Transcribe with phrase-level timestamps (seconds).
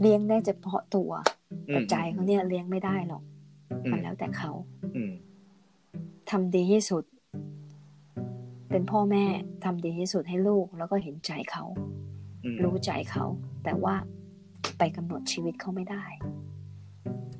[0.00, 1.10] เลี้ยงได้เฉพาะตัว
[1.68, 3.22] อืแต่มใจเขาเนี่ยเลี้ยงไม่ได้หรอก
[3.84, 4.50] อืมันแล้วแต่เขา
[4.96, 5.12] อืม
[6.30, 7.04] ทำดีที่สุด
[8.70, 9.24] เป็นพ่อแม่
[9.64, 11.64] ทำดีที่สุดให้ลูก แล้วก็เห็นใจเขา
[12.44, 13.24] อืมรู้ใจเขา
[13.64, 13.94] แต่ว่า
[14.78, 16.04] ไปกำหนดชีวิตเขาไม่ได้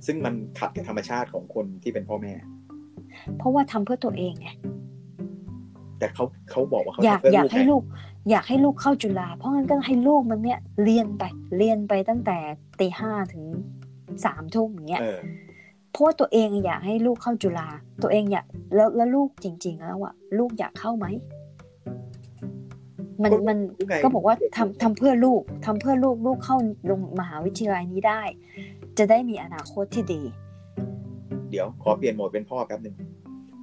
[0.07, 2.33] ซึ่งมันขัดกับธรรมชาติของคนที่เป็นพ่อแม่
[3.39, 4.49] เพราะว่าทำเพื่อตัวเองไง
[5.99, 7.83] แต่เขาเขาบอกว่าเขาอยากทำเพื่อยากไงให้ลูก
[8.31, 11.25] อยากให้ลูกเข้าจุฬาเพราะงั้นก็ให้ลูกมันเนี่ยเรียนไป
[11.59, 12.39] เรียนไปตั้งแต่
[12.81, 13.45] ตีห้าถึง
[14.25, 15.19] สามทุ่มอย่างเงี้ยเออ
[15.91, 17.69] เพราะว่าตัวเองอยากให้ลูกเข้าจุฬา
[18.03, 21.07] ตัวเองอยากแล้วแล้วลูกจริง ๆ แล้วอะลูกอยากเข้าไหม
[23.23, 26.57] มันก็มันยังไงก็บอกว่าทำทำเพื่อลูกทำเพื่อลูกลูกเข้า
[26.91, 28.23] ลงมหาวิทยาลัยนี้ได้
[28.99, 30.23] จะได้มีอนาคตที่ดี
[31.51, 32.95] เดี๋ยวขอเปลี่ยนโหมดเป็นพ่อแป๊บหนึ่ง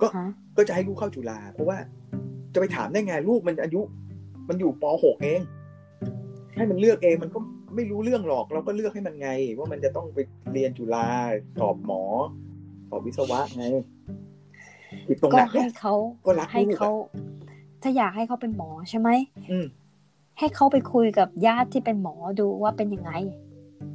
[0.02, 0.28] ก็ฮะ
[0.58, 1.78] ก็จะให้ลูกเข้าจุฬาเพราะว่า
[2.54, 3.82] จะไปถามได้ไงลูกมันอายุ
[4.50, 5.42] มันอยู่ป .6 เอง
[6.56, 7.40] ให้มันเลือกเองมันก็
[7.76, 10.20] ไม่รู้เรื่องหรอก เราก็เลือกให้มันไง ว่ามันจะต้องไป
[10.54, 11.08] เรียนจุฬา
[11.60, 12.02] สอบหมอ
[12.90, 13.66] สอบวิศวะไง
[15.08, 15.94] ผิดตรงก็ไหนให้เนี่ยเขา
[16.26, 16.92] ก็รักให้ลูกอะเขา
[17.82, 19.10] ถ้าอยากให้เขาเป็นหมอใช่ไหม
[19.52, 19.66] อืม
[20.40, 23.12] ให้เขาไปคุยกับญาติที่เป็นหมอดูว่าเป็นยังไง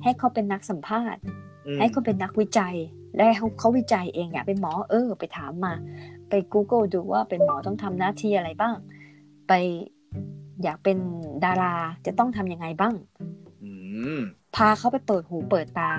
[0.03, 1.23] ให้เขาเป็นนักสัมภาษณ์
[1.67, 2.77] อืมให้เขาเป็นนักวิจัย
[3.15, 5.75] และให้เขาเขาวิจัยเองอยากเป็นหมอเออ ไปถามมา
[6.29, 8.77] ไป Google ดูว่าเป็นหมอต้องทำหน้าที่อะไรบ้าง
[9.49, 9.53] ไป
[10.63, 10.99] อยากเป็น
[11.45, 11.75] ดารา
[12.07, 12.95] จะต้องทำยังไงบ้าง
[13.63, 13.71] อื
[14.17, 14.21] ม
[14.57, 15.91] พาเขาไปเปิดหูเปิดตา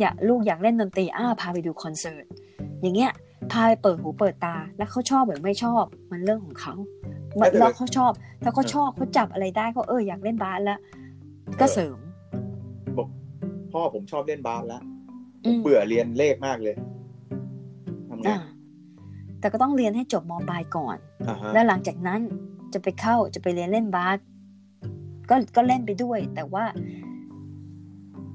[0.00, 2.24] อยากลูกอยากเล่นดนตรีอ้าพาไปดูคอนเสิร์ต
[2.82, 3.12] อย่างเงี้ย
[3.52, 6.74] พาไปเปิดหูเปิดตา แล้วเขาชอบหรือไม่ชอบ มันเรื่องของเขา
[7.40, 10.80] มันแล้วเขาชอบ ถ้าเขาชอบเขาจับอะไรได้ก็เอออยากเล่นบาสแล้ว
[11.60, 11.96] ก็เสริม
[12.96, 13.08] บอก
[13.72, 14.82] พ่อผมชอบเล่นบาสแล้ว
[15.44, 16.76] อืมเบื่อเรียนเลขมากเลย
[18.08, 18.38] ทำไงอ่า
[19.40, 20.96] แต่ก็ต้องเรียนให้จบมปลายก่อน
[21.28, 22.20] อ่าฮะแล้วหลังจากนั้น
[22.72, 24.18] จะไปเข้าจะไปเรียนเล่นบาส
[25.30, 26.64] ก็ก็เล่นไปด้วย แต่ว่า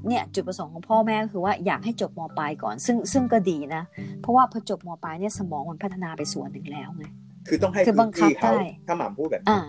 [0.07, 3.83] เนี่ยจุดประสงค์ของพ่อแม่ก็คือว่าอยากให้จบมปลายก่อน ซึ่งซึ่งก็ดีนะ
[4.21, 7.03] เพราะว่าพอจบมปลายเนี่ยสมองมันพัฒนาไปส่วนหนึ่งแล้วไง
[7.47, 9.59] คือต้องให้คือพื้บันงคับที่เขาได้ถ้าหม่ำพูดแบบอ่า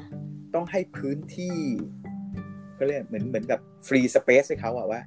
[0.55, 1.57] ต้องให้พื้นที่
[2.79, 5.01] ก็เรียกเหมือนเหมือนกับฟรีสเปซให้เขาอะว่า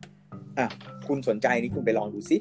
[0.57, 0.65] อะ
[1.07, 2.37] คุณสนใจนี้คุณไปลองดูซิ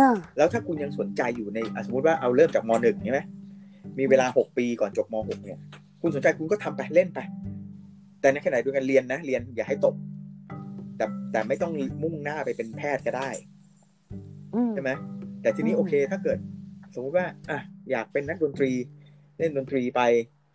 [0.00, 3.20] อ่าแล้วถ้าคุณยังสนใจอยู่ในอะสมมติว่าเอาเริ่มจากมหนึ่งใช่ไหม
[3.98, 5.60] มีเวลาหกปีก่อนจบมหกเนี่ย
[6.02, 7.18] คุณสนใจคุณก็ทำไปเล่นไป
[8.20, 9.94] แต่ในขณะเดียวกันเรียนนะ เรียนอย่าให้ตก
[10.96, 11.72] แต่แต่ไม่ต้อง
[12.02, 13.28] มุ่งหน้าไปเป็นแพทย์ก็ได้
[14.54, 14.90] อืมใช่ไหม
[15.42, 16.38] แต่ทีนี้อืมโอเคถ้าเกิด
[16.94, 17.58] สมมติว่า อะ
[17.90, 18.70] อยากเป็นนักดนตรี
[19.38, 20.00] เล่นดนตรีไป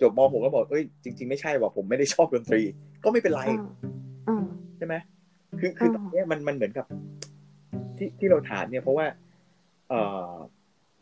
[0.02, 2.62] จบมหกแล้วบอกเอ้ยจริง ๆไม่ใช่ว่าผมไม่ได้ชอบดนตรี
[3.04, 3.66] ก็ไม่เป็นไรอ่า
[4.28, 4.46] อ่า
[4.78, 4.96] ใช่ไหม
[5.60, 6.86] คือคืออ่าตอนเนี้ยมันมันเหมือนกับ
[7.98, 9.06] ที่ที่เราถามเนี่ยเพราะว่า
[9.90, 10.34] เอ่อ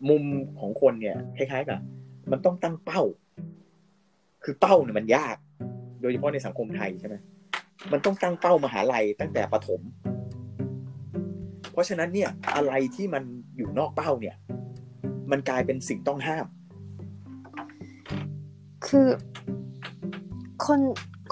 [0.10, 0.24] มุม
[0.60, 1.80] ของคนเนี่ย คล้ายๆกับ
[2.32, 3.02] มันต้องตั้งเป้า
[4.44, 5.36] คือเป้าเนี่ยมันยาก
[6.02, 7.16] โดยเฉพาะในสังคมไทยใช่ไหม
[7.92, 9.82] มันต้องตั้งเป้ามหาลัยตั้งแต่ประถม
[11.72, 13.24] เพราะฉะนั้นเนี่ยอะไรที่มัน
[13.58, 14.36] อยู่นอกเป้าเนี่ย
[15.32, 16.46] มันกลายเป็นสิ่งต้องห้าม
[18.88, 19.08] คือ
[20.66, 20.80] คน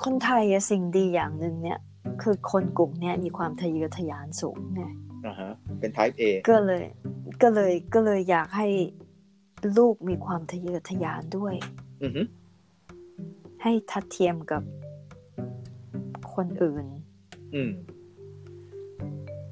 [0.03, 1.79] คนไทยอะสิ่งดีอย่างหนึ่งเนี่ย
[2.21, 4.83] คือคนกลุ่มเนี้ยมีความทะเยอทะยานสูงไง
[5.25, 6.83] นะฮะเป็น type A ก็เลย
[7.41, 8.67] ก็เลยก็เลยอยากให้
[9.77, 11.53] ลูกมีความทะเยอทะยานด้วย
[12.03, 12.21] อือฮึ
[13.61, 14.63] ให้ทัดเทียมกับ
[16.33, 16.85] คนอื่น
[17.55, 17.71] อืม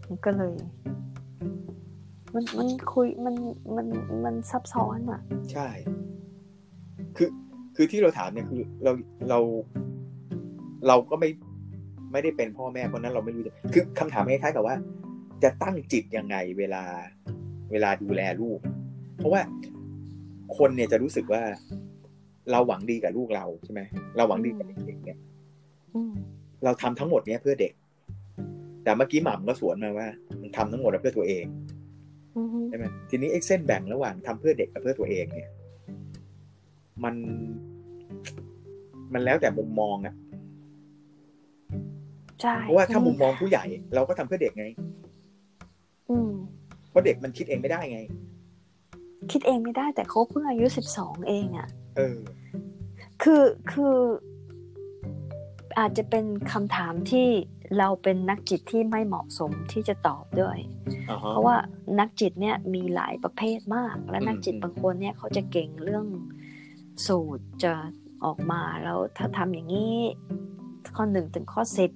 [0.08, 0.56] มันก็เลย
[2.34, 3.36] มันมันคุยมัน
[3.76, 3.88] มัน
[4.26, 5.22] มันซับซ้อนอะ
[5.54, 5.68] ใช่
[7.18, 7.30] คือ
[7.76, 8.92] คือที่เราถามเนี่ยคือเรา
[9.30, 9.40] เรา
[10.88, 11.30] เราก็ไม่
[12.12, 14.76] ไม่ได้เป็นพ่อแม่เพราะนั้นเราไม่รู้จะคือคำถามคล้ายๆกับว่า
[15.44, 16.84] จะตั้งจิตยังไงเวลา
[17.72, 18.60] เวลาดูแลลูก
[19.18, 19.42] เพราะว่า
[20.58, 21.42] คนเนี่ยจะรู้สึกว่า
[22.52, 23.82] เราหวังดีกับลูกเราใช่ไหม
[24.18, 25.20] เราหวังดีกับเด็กๆเนี่ย
[25.96, 26.14] อืม
[26.64, 27.74] เราทำทั้งหมดเนี้ยเพื่อเด็ก
[28.84, 30.08] แต่เมื่อกี้หม่ำก็สวนมาว่า
[30.42, 31.46] มันทำทั้งหมดเพื่อตัวเอง
[32.36, 35.50] อืมใช่ไหมทีนี้ไอ้เส้นแบ่งระหว่างทำเพื่อเด็กกับเพื่อตัวเองเนี่ย
[37.04, 37.16] มัน
[39.14, 40.16] มันแล้วแต่มุมมองอะ
[42.42, 43.66] ใช่เพราะว่าถ้ามุมมองผู้ใหญ่
[43.96, 44.66] เราก็ทำเพื่อเด็กไง
[46.10, 46.32] อืม
[46.90, 48.00] เพราะเด็กมันคิดเองไม่ได้ไง
[49.32, 52.18] คิดเองไม่ได้แต่เขาเพิ่งอายุสิบสองเองอะ เออ
[53.22, 53.96] คือคือ
[55.80, 57.28] อาจจะเป็นคำถามที่
[57.78, 60.58] เราเป็นนักจิตที่ไม่เหมาะสมที่จะตอบด้วย
[61.10, 61.56] อ่าฮะเพราะว่า
[62.00, 66.06] นักจิตเนี่ยมีหลายประเภทมาก และอืมนักจิตอืมบางคนเนี่ยเขาจะเก่งเรื่อง
[67.08, 67.74] สูตรจะ
[68.24, 69.96] ออกมาแล้วถ้าทำอย่างนี้
[70.96, 71.92] ข้อหนึ่งถึงข้อสิบ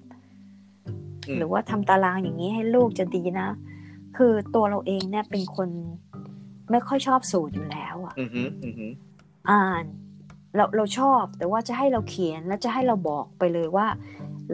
[1.33, 3.49] มหรือว่าทำตารางอย่างนี้ให้ลูกจะดีนะ
[4.17, 5.69] คือตัวเราเองเนี่ยเป็นคน
[6.71, 8.87] ไม่ค่อยชอบสูตรอยู่แล้วอะอือฮึอือฮึ
[9.49, 9.83] อ่าน
[10.55, 13.87] เราเราชอบแต่ว่าจะให้เราเขียนแล้วจะให้เราบอกไปเลยว่า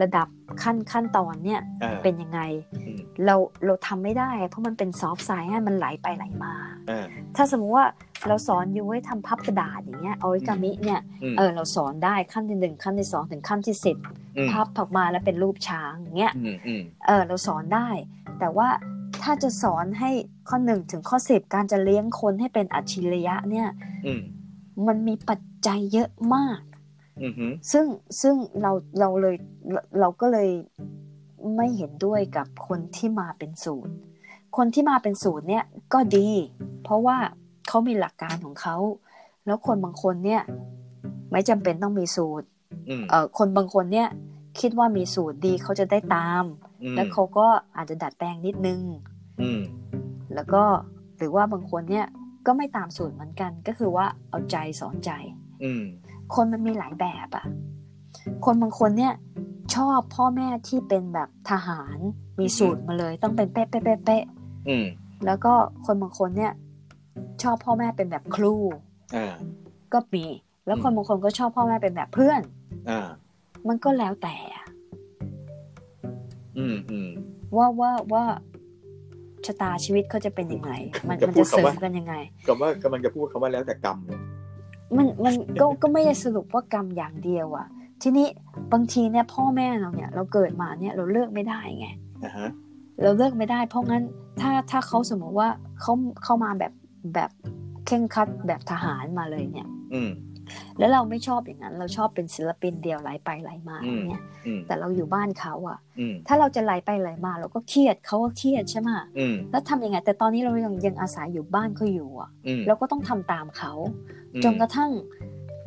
[0.02, 0.28] ระดับ
[0.62, 2.40] ขั้นขั้นตอนเนี่ยอ่าเป็นยังไง
[2.74, 6.54] อืมเราเราทำไม่ได้ เพราะมันเป็นซอฟต์ไซน์มันไหลไปไหลมา
[6.90, 7.06] อ่า
[7.36, 7.86] ถ้าสมมติว่า
[8.28, 13.96] เราสอนอยู่ให้ทำพับกระดาษอย่างเงี้ยออริกามิเนี่ยอืมเออเราสอนได้ขั้นที่หนึ่งขั้นที่สองถึงขั้นที่สิบ
[14.36, 17.88] อืมพับออกมาแล้วเป็นรูปช้างอย่างเงี้ยอืมอืมเออเราสอนได้
[18.40, 18.68] แต่ว่า
[19.22, 20.10] ถ้าจะสอนให้
[20.48, 23.68] ข้อหนึ่งถึงข้อสิบการจะเลี้ยงคนให้เป็นอัจฉริยะเนี่ย
[24.06, 24.20] อืม
[24.86, 26.60] มันมีปัจ จัยเยอะมาก
[27.22, 27.86] อืมฮึซึ่ง
[28.20, 29.36] ซึ่งเราเราเลย
[29.72, 30.50] เราเราก็เลย
[31.56, 33.92] ไม่เห็นด้วยกับคนที่มาเป็นสูตร
[34.56, 36.28] คนที่มาเป็นสูตรเนี่ยก็ดี
[36.84, 37.16] เพราะว่า
[37.68, 38.76] เขามีหลักการของเขา
[39.46, 40.42] แล้วคนบางคนเนี่ย
[41.30, 42.46] ไม่จำเป็นต้องมีสูตร
[42.88, 44.08] อืมเอ่อคนบางคนเนี่ย
[44.60, 46.44] คิดว่ามีสูตรดีเขาจะได้ตาม
[46.82, 47.46] อืมแล้วเขาก็
[47.76, 48.80] อาจจะดัดแปลงนิดนึง
[49.40, 49.60] อืม
[50.34, 50.62] แล้วก็
[51.18, 52.06] หรือว่าบางคนเนี่ย
[52.46, 55.39] ก็ไม่ตามสูตรเหมือนกัน ก็คือว่าเอาใจสอนใจอืม
[56.34, 57.44] คนมันมีหลายแบบอะ
[58.44, 59.14] คนบางคนเนี่ย
[59.74, 61.98] ชอบพ่อแม่ที่เป็นแบบทหาร
[62.40, 64.24] มีสูตรมาเลย ต้องเป็นเป๊ะเป๊ะเป๊ะเป๊ะ
[64.68, 64.86] อืม
[65.26, 65.52] แล้วก็
[65.86, 66.52] คนบางคนเนี่ย
[67.42, 68.54] ชอบพ่อแม่เป็นแบบครู
[69.16, 69.34] อ่า
[69.92, 70.24] ก็มี
[70.66, 72.40] แล้วคนบางคนก็ชอบพ่อแม่เป็นแบบเพื่อน
[72.90, 73.06] อ่า
[73.68, 74.66] มันก็แล้วแต่อะ
[76.58, 77.10] อืมอืม
[77.56, 78.24] ว่าว่าว่า
[79.46, 80.72] ชะตาชีวิตเขาจะเป็นยังไง
[81.08, 82.14] มันจะมันพูจะดเสริคำมว่ากันยังไง
[82.46, 84.18] ก็ว่ากำลังจะพูดคำว่าแล้วแต่กรรมเลย
[84.96, 87.66] มันมันก็ก็ไม่ได้สรุปว่ากรรมอย่างเดียวอะ
[88.02, 88.26] ทีนี้
[88.72, 91.88] บางทีเนี่ยพ่อแม่เราเนี่ย เราเกิดมาเนี่ยเราเลือกไม่ได้ไง
[92.24, 92.48] อ่าฮะ
[93.02, 94.02] เราเลือกไม่ได้ เพราะงั้น
[94.40, 95.48] ถ้าถ้าเขาสมมติว่า
[95.80, 95.92] เขา
[96.24, 96.72] เข้ามาแบบ
[97.14, 97.30] แบบ
[97.86, 100.10] เข่งครัดแบบทหารมาเลยเนี่ย อืม
[100.78, 108.88] แล้วเราไม่ชอบอย่างนั้น เราชอบเป็นศิลปินเดียวไหลไปไหลมาอืมเนี่ยอืมแต่เราอยู่บ้านเขาอะอืมถ้าเราจะไหลไปไหลมา เราก็เครียดเขาก็เครียดใช่ไหม
[109.18, 113.72] อืมแล้วทำยังไงแต่ตอนนี้เรายังยังอาศัยอยู่บ้านเขาอยู่อะอืมเราก็ต้องทำตามเขา
[114.44, 114.90] จนกระทั่ง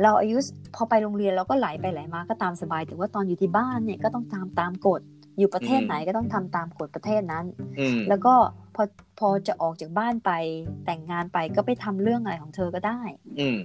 [0.02, 0.38] เราอายุ
[0.76, 5.02] พอไปโรงเรียนเราก็ไหลไปไหลมาก็ตามสบาย แต่ว่าตอนอยู่ที่บ้านเนี่ยก็ต้องตามตามกฎ
[5.38, 7.46] อยู่ประเทศไหนก็ต้องทำตามกฎประเทศนั้น
[7.80, 8.34] อืมแล้วก็
[8.76, 8.84] พอ
[9.20, 10.32] พอจะออกจากบ้านไป
[10.86, 13.02] แต่งงานไปก็ไปทำเรื่องอะไรของเธอก็ได้
[13.40, 13.58] อืม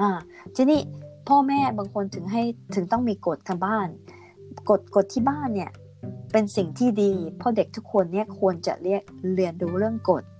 [0.00, 0.10] อ่า
[0.56, 0.80] ทีนี้
[1.28, 2.42] พ่อแม่บางคนถึงให้
[2.74, 3.88] ถึงต้องมีกฎทางบ้าน
[4.70, 5.70] กฎกฎที่บ้านเนี่ย
[6.32, 9.02] เป็นสิ่งที่ดี เพราะเด็กทุกคนเนี่ยควรจะเรียก
[9.34, 10.37] เรียนรู้เรื่องกฎอืมฮึ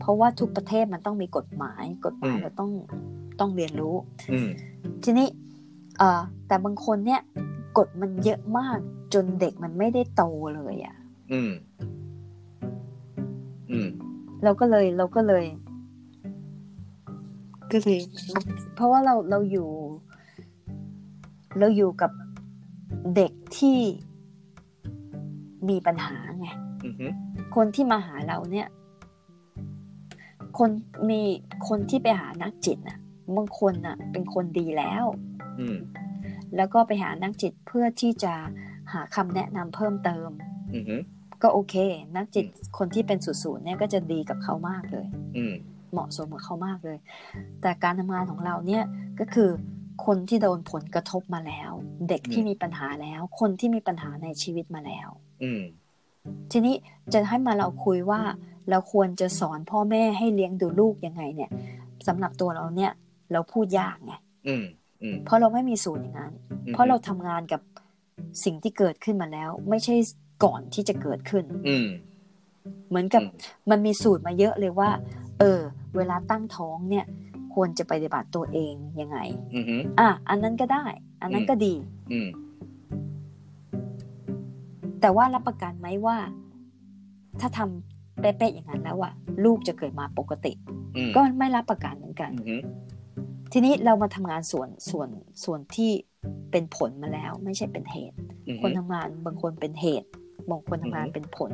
[0.00, 2.70] เพราะว่าทุกประเทศมันต้องมีกฎหมาย กฎหมายอืมเราต้อง
[3.40, 3.94] ต้องเรียนรู้
[4.32, 4.48] อืม
[5.04, 5.28] ทีนี้
[5.98, 7.20] เอ่อแต่บางคนเนี่ย
[7.78, 8.78] กฎมันเยอะมาก
[9.14, 10.22] จนเด็กมันไม่ได้โต
[10.54, 10.96] เลยอะ่ะ
[11.32, 11.50] อืม
[13.70, 13.88] อืม
[14.44, 15.44] เราก็เลยเราก็เลย
[17.72, 17.98] ก็เลย
[18.74, 19.68] เพราะว่าเราเราอยู่
[21.58, 22.10] เราอยู่กับ
[23.16, 23.78] เด็กที่
[25.68, 26.48] มีปัญหาไง
[26.84, 27.06] อืมฮึ
[27.56, 28.68] คนที่มาหาเราเนี่ย
[30.58, 30.70] คน
[31.10, 31.20] มี
[31.68, 32.98] คนที่ไปหานักจิตน่ะ
[33.36, 35.04] บางคนน่ะ เป็นคนดีแล้ว
[35.60, 35.78] อืม
[36.56, 38.34] แล้วก็ไปหานักจิตเพื่อที่จะ
[38.92, 40.28] หาคำแนะนำเพิ่มเติม
[40.74, 40.96] อืมฮึ
[41.42, 41.74] ก็โอเค
[42.16, 42.46] นักจิต
[42.78, 45.06] คนที่เป็นศูนย์ๆเนี่ยก็จะดีกับเขามากเลย
[45.36, 45.54] อืม
[45.92, 46.98] เหมาะสมกับเขามากเลย
[47.62, 48.84] แต่การทำงานของเราเนี่ย
[49.20, 49.50] ก็คือ
[50.06, 51.72] คนที่โดนผลกระทบมาแล้ว
[52.08, 55.08] เด็กที่มีปัญหาแล้ว คนที่มีปัญหาในชีวิตมาแล้ว
[55.42, 55.62] อืม
[56.52, 56.74] ทีนี้
[57.12, 58.20] จะให้มาเราคุยว่า
[58.70, 61.50] เราควรจะสอนพ่อแม่ให้เลี้ยงดูลูกยังไงเนี่ย
[62.06, 62.92] สำหรับตัวเราเนี่ย
[63.32, 64.12] เราพูดยากไง
[64.48, 64.64] อืม
[65.02, 66.32] อืมเพราะเราไม่มีสูตรอย่างนั้น
[66.72, 67.60] เพราะเราทำงานกับ
[68.44, 69.94] สิ่งที่เกิดขึ้นมาแล้ว ไม่ใช่
[70.44, 71.88] ก่อนที่จะเกิดขึ้น อืม
[72.88, 73.22] เหมือนกับ
[73.70, 74.90] มันมีสูตรมาเยอะเลยว่า
[75.38, 75.60] เออ
[75.96, 77.04] เวลาตั้งท้องเนี่ย
[77.54, 79.18] ควรจะปฏิบัติตัวเองยังไง
[79.54, 80.84] อืมฮึอะอันนั้นก็ได้
[81.22, 81.74] อันนั้นก็ดี
[82.12, 82.28] อืม
[85.00, 86.16] แต่ว่ารับประกันไหมว่า
[87.40, 87.89] ถ้าทำ
[88.20, 89.12] เป๊ะๆอย่างนั้นแล้วอะ
[89.44, 90.52] ลูกจะเกิดมาปกติ
[90.96, 92.56] อืมก็ไม่รับประกันเหมือนกันอืมฮึ
[93.52, 95.08] ทีนี้เรามาทำงานส่วนส่วน
[95.44, 95.90] ส่วนที่
[96.50, 100.08] เป็นผลมาแล้ว ไม่ใช่เป็นเหตุอืมคนทำงานบางคนเป็นเหตุ
[100.50, 101.52] บางคนทำงานอือฮึเป็นผล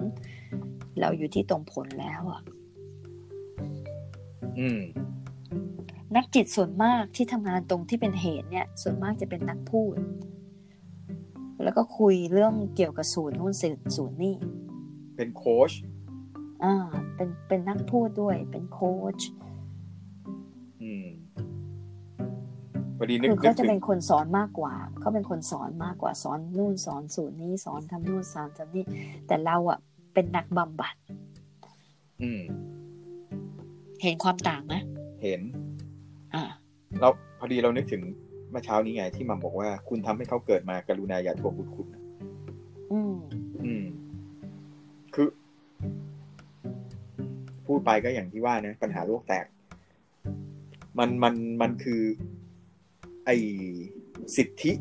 [1.01, 2.41] เราอยู่ที่ตรงผลแล้วอะ
[4.59, 4.81] อืม
[6.17, 9.97] นักจิตส่วนมากที่ทำงานตรงที่เป็นเหตุเนี่ย ส่วนมากจะเป็นนักพูด
[11.63, 14.37] แล้วก็คุยเรื่องเกี่ยวกับศูนย์นู่นศูนย์ศูนย์นี่
[15.17, 15.73] เป็นโค้ช
[16.65, 16.75] อ่า
[17.17, 19.21] เป็นเป็นนักพูดด้วยเป็นโค้ช
[20.83, 21.07] อืม
[22.99, 28.85] พอดีนึกคือนึเขากจะถึเป็งนคนสอนมากกว่า เขาเป็นคนสอนมากกว่าสอนนู่นสอนศูนย์นี้สอนทำนู่นสอนทำนี่
[29.27, 29.79] แต่เราอะ
[30.15, 30.95] เป็นนักบำบัด
[32.23, 32.43] อืม
[34.03, 34.75] เห็นความต่างไหม
[35.23, 35.41] เห็น
[36.35, 36.43] อ่า
[37.01, 37.09] เรา
[37.39, 38.03] พอดีเรานึกถึง
[38.51, 41.86] เมื่อเช้านี้ไงที่มัมบอกว่าคุณทำให้เขาเกิดมากรุณาอย่าทวงบุญคุณ
[47.87, 49.47] ไปก็อย่างที่ว่านะปัญหาโลกแตก
[50.99, 52.03] มันมันมันคือ
[53.25, 53.31] ไอ
[54.37, 54.73] สิทธิ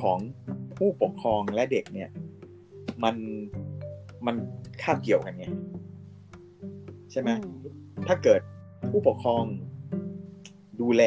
[0.00, 0.18] ของ
[0.76, 2.10] ผู้ปกครองและเด็กเนี่ย
[3.04, 3.16] มัน
[4.26, 4.36] มัน
[4.82, 5.46] คาบเกี่ยวกันไง
[7.10, 7.56] ใช่ไหมอืม
[8.06, 8.40] ถ้าเกิด
[8.90, 9.44] ผู้ปกครอง
[10.80, 11.02] ดูแล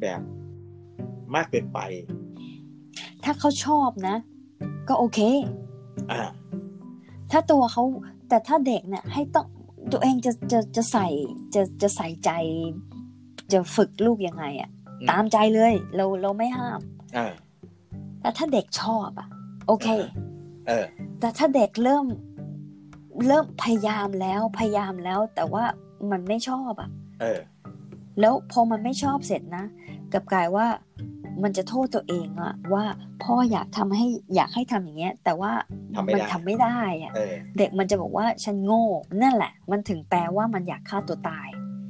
[0.00, 0.20] แบบ
[1.34, 1.78] มากเกินไป
[3.24, 4.16] ถ้าเขาชอบนะ
[4.88, 5.18] ก็โอเค
[6.10, 6.20] อ่า
[7.30, 7.82] ถ้าตัวเขา
[8.28, 9.46] แต่ถ้าเด็กเนี่ยให้ต้อง
[9.92, 11.06] ตัวเองจะจะจะใส่
[11.54, 12.30] จะจะใส่ใจ
[13.52, 16.80] จะฝึกลูกยังไงอะ่ะอืมตามใจเลย เราเราไม่ห้าม
[17.16, 17.32] อ่า
[18.20, 19.28] แต่ถ้าเด็กชอบอะ่ะ
[19.66, 19.88] โอเค
[20.66, 20.84] เออ
[21.20, 22.06] แต่ถ้าเด็กเริ่ม
[23.26, 25.64] เริ่มพยายามแล้วพยายามแล้ว แต่ว่า
[26.10, 26.88] มันไม่ชอบอะ่ะ
[27.20, 27.40] เออ
[28.20, 29.64] แล้วพอมันไม่ชอบเสร็จนะ
[30.12, 30.66] กลับกลายว่า
[31.42, 32.84] มันจะโทษตัวเองอะว่า
[33.22, 35.52] พ่ออยากทำให้อยากให้ทำอย่างเงี้ย แต่ว่า
[35.94, 38.84] ทำไม่มัได้ทำไม่ได้อะเออเด็กมันจะบอกว่าฉันโง่
[39.22, 41.48] นั่นแหละ มันถึงแปลว่ามันอยากฆ่าตัวตาย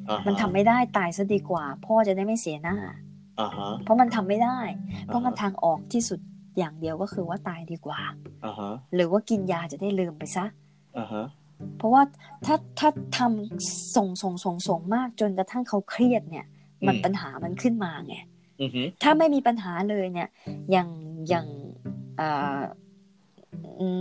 [0.09, 2.77] อ่าฮะมันทำไม่ได้ตายซะดีกว่า พ่อจะได้ไม่เสียหน้า
[3.41, 4.59] อ่าฮะเพราะมันทำไม่ได้
[5.07, 6.21] เพราะมันอ่าฮะทางออกที่สุด
[6.59, 8.01] อย่างเดียวก็คือว่าตายดีกว่า
[8.45, 10.45] อ่าฮะหรือว่ากินยาจะได้ลืมไปซะ
[10.99, 11.25] อ่าฮะ
[11.79, 12.03] เพราะว่า
[12.47, 12.89] ถ้าถ้า
[13.19, 16.47] ทำส่งส่งส่งส่งมากจนกระทั่งเขาเครียดเนี่ย
[16.87, 18.38] มันปัญหามันขึ้นมาไงอือฮึ
[19.03, 20.29] ถ้าไม่มีปัญหาเลยเนี่ย
[20.71, 20.89] อย่าง
[21.29, 21.47] อย่าง
[22.17, 22.59] เอ่อ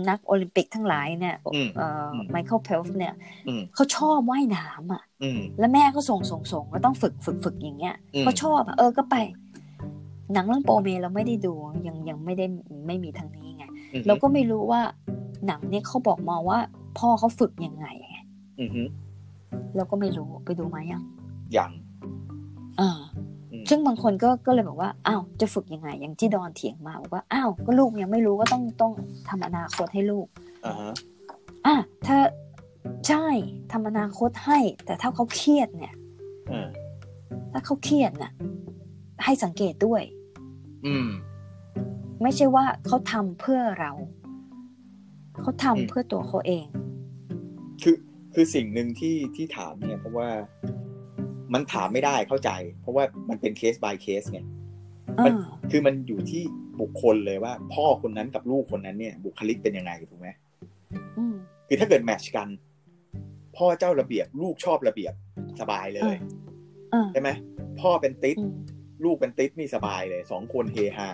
[0.08, 3.14] นักโอลิมปิกทั้งหลายเนี่ยอืมเอ่อไมเคิลเฟลป์สเนี่ย
[3.48, 9.16] อืมเขาชอบว่ายน้ำอะอืมแล้วแม่ก็ส่งส่งส่งก็ต้องฝึกฝึกฝึกอย่างเงี้ยอืมเขาชอบอะเออก็ไป
[10.32, 11.52] หนังเรื่องโปรเมเราไม่ได้ดู
[11.86, 12.46] ยังยังไม่ได้
[12.86, 14.80] ไม่มีทางนี้ไงอือฮึเราก็ไม่รู้ว่า
[15.46, 16.58] หนังเนี่ยเขาบอกมาว่า
[16.98, 18.18] พ่อเขาฝึกยังไงไง
[18.60, 18.82] อือฮึ
[19.76, 21.02] เราก็ไม่รู้ไปดูมายัง
[21.56, 21.72] ยัง
[22.80, 23.27] อ่าอืม
[23.68, 28.92] ซึ่งบางคนก็ก็เลยบอกว่าอ้าวจะฝึกยังไง อย่างที่ดอนเถียงมาบอกว่าอ้าวก็ลูกยังไม่รู้ก็ต้องต้อง
[29.28, 30.26] ทำอนาคตให้ลูก
[30.66, 30.92] อ่าฮะ
[31.66, 32.16] อะถ้า
[33.08, 33.26] ใช่
[33.72, 35.94] ทำอนาคตให้ แต่ถ้าเขาเครียดเนี่ย
[36.52, 36.68] อ่า
[37.52, 38.32] ถ้าเขาเครียดน่ะ
[39.24, 40.02] ให้สังเกตด้วย
[40.86, 41.08] อืม
[42.22, 43.92] ไม่ใช่ว่าเขาทำเพื่อเรา
[45.40, 46.66] เขาทำอืมเพื่อตัวเขาเอง
[47.82, 47.96] คือ
[48.34, 50.28] คือสิ่งหนึ่งที่ที่ถามเนี่ย เพราะว่า
[51.54, 52.50] มันถามไม่ได้เข้าใจ
[52.80, 54.40] เพราะว่ามันเป็นเคส by เคสไง
[55.24, 56.42] มันอ่าคือมันอยู่ที่
[56.80, 60.28] บุคคลเลยว่า พ่อคนนั้นกับลูกคนนั้นเนี่ย บุคลิกเป็นยังไงถูกไหม
[61.18, 61.34] อืม
[61.68, 62.48] คือถ้าเกิดแมทชกัน
[63.56, 65.14] พ่อเจ้าระเบียบ ลูกชอบระเบียบ
[65.60, 66.16] สบายเลย
[66.94, 67.30] อ่าใช่ไหม
[67.80, 68.54] พ่อเป็นติ๊ดอืม
[69.04, 71.08] ลูกเป็นติ๊ดนี่สบายเลยสองคนเฮฮา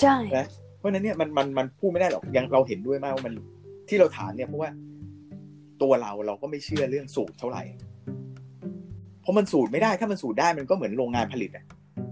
[0.00, 0.46] ใช่นะ
[0.78, 3.34] เพราะฉะนั้นเนี่ยมันมันมันพูดไม่ได้หรอกยังเราเห็นด้วยมากว่ามัน
[3.88, 4.70] ที่เราถามเนี่ยเพราะว่า
[5.82, 7.87] ตัวเราเราก็ไม่เชื่อเรื่องสูตรเท่าไหร่เพ
[9.28, 11.64] ราะมันสูตรไม่ได้ถ้ามันสูตรได้มันก็เหมือนโรงงานผลิตอะ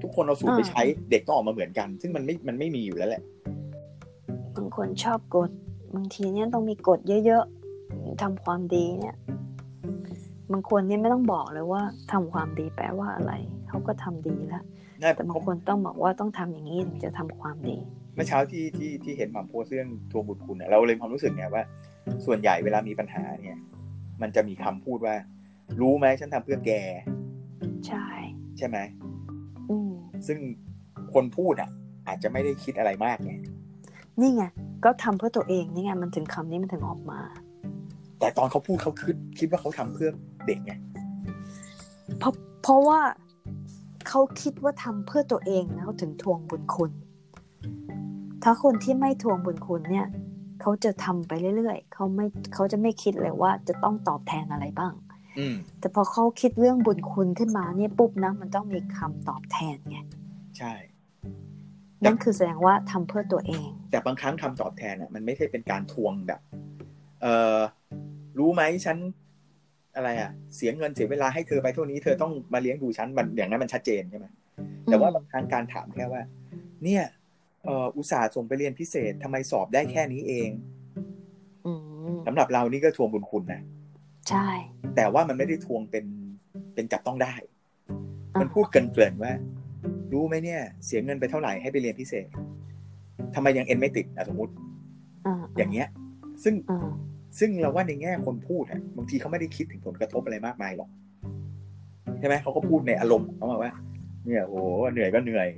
[0.02, 3.22] ทุกคนเอาสูตรไปใช้เด็กต้องออกมาเหมือนกัน ซึ่งมันไม่มันไม่มีอยู่แล้วแหละ
[4.56, 5.50] บางคนชอบกด
[5.94, 9.16] บางทีเนี่ยต้องมีกฎเยอะๆทำความดีเนี่ย
[10.52, 11.82] บางคนเนี่ยไม่ต้องบอกเลยว่า
[12.12, 13.32] ทำความดีแปลว่าอะไร
[13.68, 14.64] เขาก็ทำดีแล้ว
[15.02, 17.76] น่าแต่บางคนต้องบอกว่าต้องทำอย่างนี้ถึงจะทำความดี
[18.14, 21.62] เมื่อเช้าที่ที่ที่เห็นหม่ำโพสต์เรื่องทวงบุญคุณเนี่ยเราเลยมีความรู้สึกเนี่ยว่า
[22.26, 23.56] ส่วนใหญ่เวลามีปัญหาเนี่ย
[24.22, 25.14] มันจะมีคำพูดว่า
[25.80, 26.70] รู้ไหมฉันทำเพื่อแก
[27.86, 28.06] ใช่
[28.58, 28.78] ใช่ไหม
[29.70, 29.92] อืม
[30.26, 30.38] ซึ่ง
[31.14, 31.70] คนพูดอะ
[32.08, 33.32] อาจจะไม่ได้คิดอะไรมากไง
[34.20, 34.44] นี่ไง
[34.84, 37.20] ก็ทำเพื่อตัวเองนี่ไงมันถึงคำนี้มันถึงออกมา
[38.20, 40.10] แต่ตอนเขาพูดเขาคิดคิดว่าเขาทำเพื่อ
[40.46, 40.72] เด็กไง
[42.18, 43.00] เพราะเพราะว่า
[44.08, 46.90] เขาคิดว่าทำเพื่อตัวเองนะเขาถึงทวงบุญคุณ
[48.42, 50.06] ถ้าคนที่ไม่ทวงบุญคุณเนี่ย
[50.60, 55.05] เขาจะทำไปเรื่อยๆเขาไม่เขาจะไม่คิดเลยว่าจะต้องตอบแทนอะไรบ้างอืม
[55.80, 59.98] แต่พอเขาคิดเรื่องบุญคุณขึ้นมาเนี่ยปุ๊บนะมันต้องมีคำตอบแทนไง
[60.58, 60.72] ใช่
[62.04, 66.40] นั่นคือแสดงว่าทำเพื่อตัวเอง แต่บางครั้งคำตอบแทนอะ มันไม่ใช่เป็นการทวงแบบ
[67.22, 67.26] เอ
[67.56, 67.58] อ
[68.38, 68.96] รู้ไหมฉัน
[69.96, 74.26] อะไรอะ เสียเงินเสียเวลาให้เธอไปเท่านี้เธอต้องมาเลี้ยงดูฉันมันอย่างนั้นมันชัดเจนใช่ไหม
[74.84, 76.22] แต่ว่าบางครั้งการถามแค่ว่า
[76.84, 77.04] เนี่ย
[77.64, 80.50] เอออุตส่าห์ส่งไปเรียนพิเศษทำไมสอบได้แค่นี้เอง
[81.66, 81.72] อื
[82.14, 83.62] มสำหรับเรานี่ก็ทวงบุญคุณนะ
[84.30, 84.48] ใช่
[84.96, 86.04] แต่ว่ามันไม่ได้ทวงเป็น
[86.74, 87.54] เป็นจับต้องได้อะ
[88.40, 89.32] มันพูดเกริ่นๆว่า
[90.12, 92.26] รู้ไหมเนี่ย เสียเงินไปเท่าไหร่ให้ไปเรียนพิเศษ
[93.34, 94.52] ทำไมยังเอ็นไม่ติดอะสมมติ
[95.26, 95.88] อ่าอย่างเงี้ย
[96.44, 96.90] ซึ่งอ่า
[97.38, 100.90] ซึ่งเราว่าในแง่คนพูดอะบางทีเขาไม่ได้คิดถึงผลกระทบอะไรมากมายหรอก
[102.18, 103.72] ใช่ไหมเขาก็พูดในอารมณ์เขาบอกว่า
[104.24, 104.54] เนี่ยโห
[104.92, 105.48] เหนื่อยก็เหนื่อย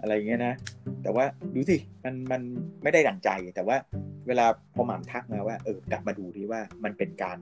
[0.00, 0.54] อะไรอย่างเงี้ยนะ
[1.02, 2.40] แต่ว่าดูสิมันมัน
[2.82, 3.76] ไม่ได้ดั่งใจ แต่ว่า
[4.26, 7.38] เวลาพอหม่ำทักมาว่า เออกลับมาดูดีว่ามันเป็นการ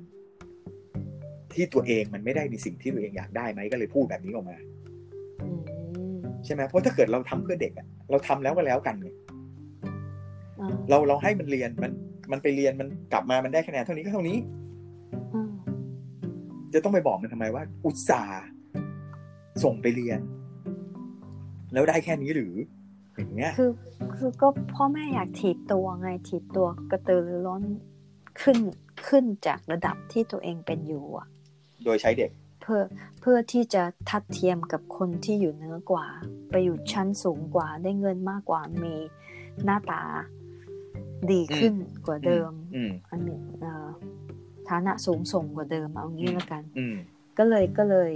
[1.57, 4.57] ที่ตัวเองมันไม่ได้ในสิ่งที่ตัวเองอยากได้ไหมก็เลยพูดแบบนี้ออกมา
[5.43, 5.49] อื
[6.15, 9.09] มใช่ไหมเพราะถ้าเกิดเราทำเพื่อเด็กอะเราทำแล้วก็แล้วกันไง
[10.61, 11.93] อ่าเราเราให้มันเรียนมัน
[12.33, 14.37] มันไปเรียนมันกลับมามันได้คะแนนเท่านี้ก็เท่านี้
[15.35, 15.53] อ่า
[16.75, 18.45] จะต้องไปบอกมันทำไมว่า อุตส่าห์
[19.65, 20.21] ส่งไปเรียน
[21.73, 22.55] แล้วได้แค่นี้หรือ
[23.17, 23.71] อย่างเงี้ยคือ
[24.17, 27.63] คือก็พ่อแม่อยากถีบตัวไงถีบตัวกระตือรือร้น
[28.41, 28.59] ขึ้น
[29.09, 31.27] ขึ้นจากระดับที่ตัวเองเป็นอยู่อะ
[31.85, 32.31] โดยใช้เด็ก
[32.63, 32.83] เพื่อ
[33.21, 36.07] เพื่อที่จะทัดเทียมกับคนที่อยู่เหนือกว่า
[36.51, 38.95] ไปอยู่ชั้นสูงกว่าได้เงินมากกว่ามี
[39.65, 40.03] หน้าตา
[41.31, 41.75] ดีขึ้น
[42.07, 43.89] กว่าเดิมอืมอันนี้เอ่อ
[44.69, 46.97] ฐานะสูงส่งกว่าเดิมเอางี้แล้วกันอืม
[47.39, 48.13] ก็เลยก็เลย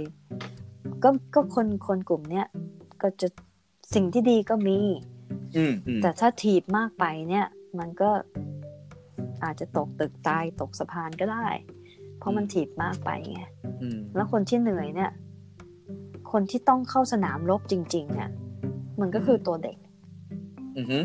[1.03, 2.47] ก็ก็คนคนกลุ่มเนี้ย
[3.01, 3.27] ก็จะ
[3.93, 4.77] สิ่งที่ดีก็มี
[5.57, 7.47] อืมอืมแต่ถ้าถีบมากไปเนี่ย
[7.79, 8.09] มันก็
[9.43, 11.47] อาจจะตกตึกตายตกสะพานก็ได้
[12.17, 13.58] เพราะมันถีบมากไปไงอืม
[14.15, 15.11] แล้วคนที่เหนื่อยเนี่ย
[16.31, 18.29] คนที่ต้องเข้าสนามรบจริง ๆ เนี่ย
[19.01, 19.77] มันก็คือตัวเด็ก
[20.77, 21.03] อืมอืม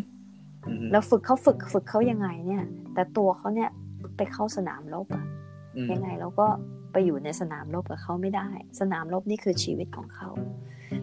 [0.93, 2.65] แล้วฝึกเขาฝึกฝึกเขายังไงเนี่ย
[2.95, 3.71] แต่ตัวเขาเนี่ย
[4.17, 5.25] ไปเข้าสนามรบอะ
[5.77, 6.47] อืมยังไงเราก็
[6.93, 8.49] ไปอยู่ในสนามรบกับเขาไม่ได้
[8.81, 10.29] สนามรบนี่คือชีวิตของเขา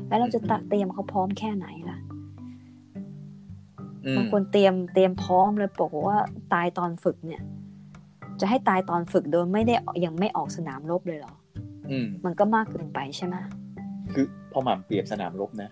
[0.07, 1.97] แล้วเราจะตะเตรียมเขาพร้อมแค่ไหนล่ะ
[4.05, 6.17] อืมบางคนเตรียมเตรียมพร้อมเลยบอกว่า
[6.53, 7.41] ตายตอนฝึกเนี่ย
[8.39, 9.73] จะให้ตายตอนฝึกโดยไม่ได้
[10.05, 11.40] ยังไม่ออกสนามรบเลยเหรออื
[12.03, 13.36] มมันก็มากเกินไปใช่ไหม
[14.13, 15.69] คือพอหม่ำเปรียบสนามรบนะ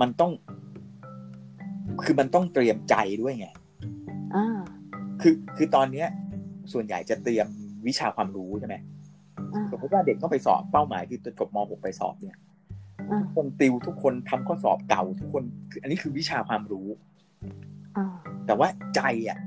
[0.00, 0.32] มันต้อง
[2.04, 3.46] คือมันต้องเตรียมใจด้วยไง
[4.34, 4.58] อ่า
[5.20, 6.08] คือคือตอนเนี้ย
[6.72, 7.46] ส่วนใหญ่จะเตรียม
[7.86, 8.76] วิชาความรู้ใช่ไหม
[9.54, 12.36] อ่าสมมติว่าเด็กต้องไปสอบเป้าหมายคือจะจบม .6 ไปสอบเนี่ย
[13.10, 16.86] อ่าทุกคนติวทุกคนทำข้อสอบเก่าทุกคนคืออันนี้คือวิชาความรู้
[17.96, 18.06] อ่า
[18.46, 19.38] แต่ว่าใจอะ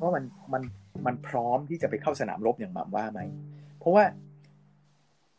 [0.00, 0.62] ว่ามันมัน
[1.06, 3.20] มันพร้อมที่จะไปเข้าสนามรบอย่างหม่ำว่าไหม
[3.78, 4.04] เพราะว่า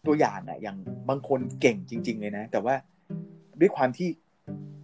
[0.07, 0.77] ตัวอย่างอะอย่าง
[1.09, 2.75] บางคนเก่งจริง ๆ เลยนะ แต่ว่า
[3.59, 4.09] ด้วยความที่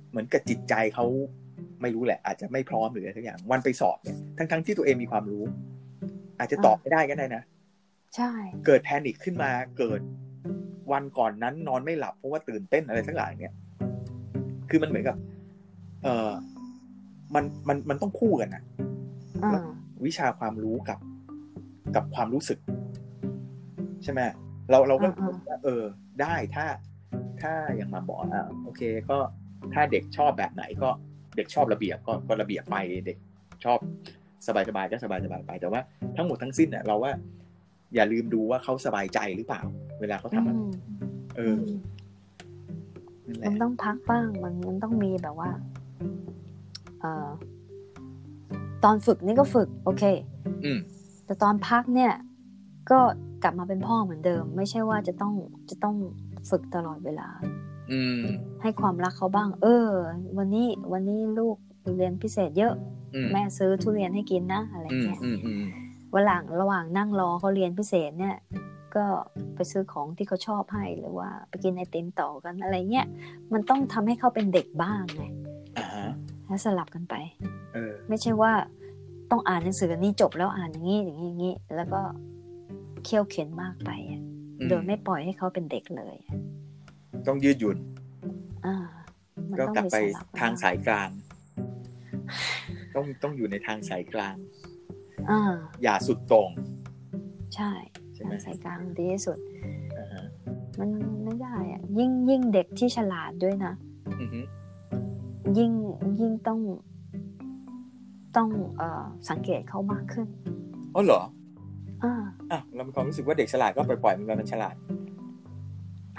[0.09, 1.05] เหมือนกับจิตใจเขา
[1.81, 5.43] ไม่รู้แหละ อาจจะไม่พร้อมหรืออะไรทุกอย่าง วันไปสอบเนี่ยทั้งๆที่ตัวเองมีความรู้
[6.39, 7.43] อาจจะตอบไม่ได้ก็ได้นะ
[8.15, 8.31] ใช่
[8.65, 10.01] เกิดแพนิคขึ้นมาเกิด
[10.91, 13.53] วันก่อนนั้นนอนไม่หลับเพราะว่าตื่นเต้นอะไรทั้งหลายเนี่ย
[14.69, 15.17] คือมันเหมือนกับ
[16.03, 16.31] เออ
[17.35, 18.63] มันมันมันต้องคู่กันนะ
[19.43, 19.61] อ่า
[20.05, 20.99] วิชาความรู้กับ
[21.95, 22.59] กับความรู้สึก
[24.03, 24.19] ใช่ไหม
[24.69, 25.83] เราเราก็อ่าว่าเออ
[26.21, 26.65] ได้ถ้า
[27.41, 29.17] ถ้าอย่างมาบอกอะโอเคก็
[29.73, 30.89] ถ้าเด็กชอบแบบไหนก็
[31.37, 32.75] เด็กชอบระเบียบก็ก็ระเบียบไป
[33.05, 33.17] เด็ก
[33.65, 33.79] ชอบ
[34.47, 35.81] สบายสบายๆก็สบายสบายๆไปแต่ว่า
[36.17, 37.11] ทั้งหมดทั้งสิ้นเนี่ยเราว่า
[37.95, 39.61] อย่าลืมดูว่าเขาสบายใจหรือเปล่า
[40.01, 40.71] เวลาเขาทำอะไรอืม
[41.37, 41.57] เออ
[43.27, 45.49] นั่นแหมัละนต้องพักบ้างมันมันต้องมีแบบว่า
[47.01, 47.27] เอ่อ
[48.83, 50.03] ตอนฝึกนี่ก็ฝึก โอเค
[50.63, 50.79] อืม
[51.25, 52.11] แต่ตอนพักเนี่ย
[52.91, 52.99] ก็
[53.43, 55.33] กลับมาเป็นพ่อเหมือนเดิม ไม่ใช่ว่าจะต้อง
[55.69, 55.95] จะต้อง
[56.49, 57.27] ฝึกตลอดเวลา
[57.91, 58.21] อืม
[58.61, 59.87] ให้ความรักเขาบ้าง เออ
[60.37, 61.57] วันนี้วันนี้ลูก
[61.97, 62.73] เรียนพิเศษเยอะ
[63.15, 65.63] อืมแม่ซื้อทุเรียนให้กินนะอะไรอืมเงี้ยอืมอืม
[66.13, 68.35] วันหลังระหว่างนั่งรอเขาเรียนพิเศษเนี่ย
[68.95, 69.05] ก็
[69.55, 73.07] ไปซื้อของที่เขาชอบให้หรือว่าไปกินไอติมต่อกันอะไรเงี้ย
[73.53, 75.23] มันต้องทำให้เขาเป็นเด็กบ้างไง
[75.77, 76.07] อ่าฮะ
[76.45, 77.15] แล้วสลับกันไป
[77.73, 78.51] เออไม่ใช่ว่า
[79.31, 82.01] ต้องอ่านหนังสืออันนี้จบแล้วอ่านอย่างนี้อย่างนี้อย่างนี้แล้วก็
[83.05, 84.21] เคี่ยวเข็นมากไปอะ
[84.59, 86.35] อืมโดยไม่ปล่อยให้เขาเป็นเด็กเลยอะ
[87.27, 87.77] ต้องยืดหยุ่น
[88.65, 88.75] อ่า
[89.49, 91.09] มันก็ต้องกลับมีไปสลับทางสายกลาง
[92.95, 94.35] ต้องต้องอยู่ในทางสายกลาง
[95.29, 95.39] อ่า
[95.83, 96.51] อย่าสุดโต่ง
[97.55, 97.71] ใช่
[98.13, 99.37] ใช่ไหมทางสายกลางดีที่สุด
[99.97, 100.23] อ่าฮะ
[100.79, 100.89] มัน
[101.23, 103.73] ไม่ได้อะยิ่งยิ่งเด็กที่ฉลาดด้วยนะ
[104.19, 104.39] อือฮึ
[105.57, 105.71] ยิ่ง
[106.19, 106.59] ยิ่งต้อง
[108.37, 110.27] ต้องเอ่อสังเกตเขามากขึ้น
[110.95, 111.21] อ๋อเหรอ
[112.03, 112.13] อ่า
[112.51, 114.75] อะเรามีความรู้สึกว่าเด็กฉลาดก็ปล่อยๆมันไปมันฉลาด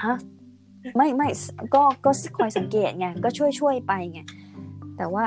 [0.05, 0.17] ฮะ
[0.97, 1.29] ไม่ไม่
[1.75, 4.21] ก็ก็คอยสังเกตไงก็ช่วยช่วยไปไง
[4.97, 5.25] แต่ว่า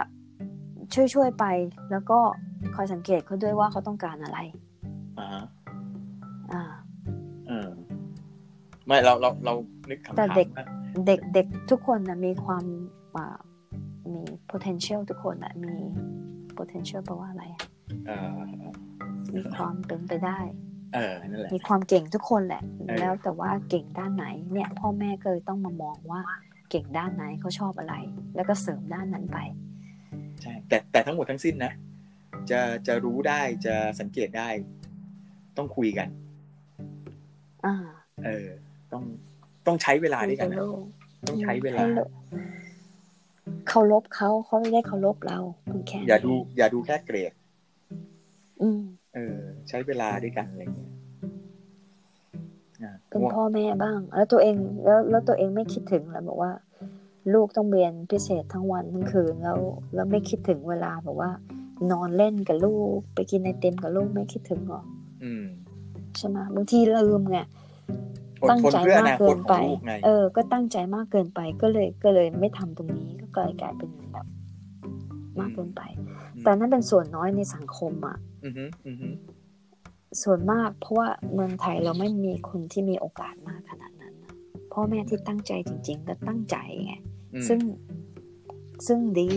[0.94, 1.46] ช่วยช่วยไป
[1.92, 2.20] แล้วก็
[2.76, 4.40] คอยสังเกตเขาด้วยว่าเขาต้องการอะไร
[5.20, 5.44] อ่าฮะ
[6.54, 6.64] อ่า
[7.48, 7.70] เออ
[8.86, 9.54] ไม่เราเราเรา
[9.90, 10.66] นึกคำแต่ถามเด็กว่า
[11.08, 12.64] เด็กเด็กทุกคนนะมีความ
[13.16, 13.38] อ่า
[14.14, 15.76] มี potential ทุกคนนะมี
[16.58, 17.64] potential แปลว่าอะไรอะ
[18.08, 18.40] เออ
[19.36, 20.40] มีความเป็นไปได้
[20.94, 26.22] เออนั่นแหละมีความเก่งทุกคนแหละเออแล้วแต่ว่าเก่งด้านไหนเนี่ย พ่อแม่ก็เลยต้องมามองว่า
[26.70, 27.96] เก่งด้านไหนเขาชอบอะไร
[28.36, 29.38] แล้วก็เสริมด้านนั้นไป
[30.42, 31.74] ใช่แต่แต่ทั้งหมดทั้งสิ้นนะ
[32.52, 34.50] จะจะรู้ได้จะสังเกตได้
[35.58, 36.08] ต้องคุยกัน
[37.66, 37.76] อ่า
[38.26, 38.48] เออ
[38.92, 39.04] ต้อง
[39.68, 40.78] ต้องใช้เวลาด้วยกันคุนะบลูก
[41.28, 42.10] ต้องใช้เวลาให้ลูก
[43.70, 47.32] เคารพเขาเขาไม่ได้เคารพเราเพียงแค่อย่าดู อย่าดูแค่เกรด
[48.62, 49.36] อืมเออ
[49.70, 50.92] ใช้เวลาด้วยกันอะไรเงี้ย
[52.84, 54.56] อะเป็นพ่อแม่บ้าง แล้วตัวเอง
[54.86, 56.52] แล้วแล้วตัวเองไม่คิดถึงแล้วบอกว่า
[57.34, 59.60] ลูกต้องเรียนพิเศษทั้งวันทั้งคืนแล้ว
[59.94, 61.32] แล้วไม่คิดถึงเวลาแบบว่า
[61.92, 64.82] นอนเล่นกับลูก ไปกินไอติมกับลูกไม่คิดถึงหรอ
[65.24, 65.46] อืม
[66.18, 67.40] ใช่ไหมบางทีลืมไง
[68.42, 74.28] อดตั้งทนใจเพื่ออมากนาคเกิตนขไปองลูกไงเออ ก็ตั้งใจมากเกินไปก็เลยก็เลยไม่ทำตรงนี้ก็กลายกลายเป็นแบบ
[75.40, 75.82] มากเกินไป
[76.36, 78.29] อืมแต่นั่นเป็นส่วนน้อยในสังคมอะอือฮึอือฮึ
[80.22, 84.34] ส่วนมากเพราะว่าเมืองไทยเราไม่มีคนที่มีโอกาสมากขนาดนั้นน่ะ
[84.74, 86.94] พ่อแม่ที่ตั้งใจจริง ๆ ก็ตั้งใจไง
[87.34, 87.60] อืมซึ่ง
[88.88, 89.32] ซึ่งดี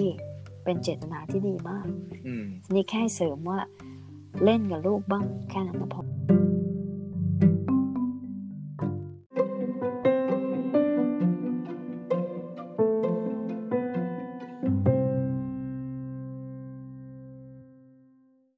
[0.64, 1.86] เป็นเจตนาที่ดีมาก
[2.26, 3.58] อืมนี่แค่เสริมว่า
[4.44, 6.02] เล่นกับลูกบ้างแค่นั้นก็พอ